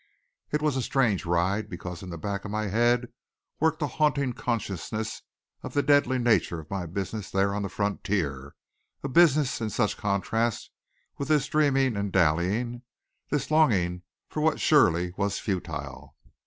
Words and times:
It 0.51 0.63
was 0.63 0.75
a 0.75 0.81
strange 0.81 1.27
ride 1.27 1.69
because 1.69 2.01
in 2.01 2.09
the 2.09 2.17
back 2.17 2.43
of 2.43 2.49
my 2.49 2.69
head 2.69 3.09
worked 3.59 3.83
a 3.83 3.85
haunting 3.87 4.33
consciousness 4.33 5.21
of 5.61 5.75
the 5.75 5.83
deadly 5.83 6.17
nature 6.17 6.59
of 6.59 6.71
my 6.71 6.87
business 6.87 7.29
there 7.29 7.53
on 7.53 7.61
the 7.61 7.69
frontier, 7.69 8.55
a 9.03 9.07
business 9.07 9.61
in 9.61 9.69
such 9.69 9.97
contrast 9.97 10.71
with 11.19 11.27
this 11.27 11.45
dreaming 11.45 11.95
and 11.95 12.11
dallying, 12.11 12.81
this 13.29 13.51
longing 13.51 14.01
for 14.27 14.41
what 14.41 14.59
surely 14.59 15.13
was 15.17 15.37
futile. 15.37 16.15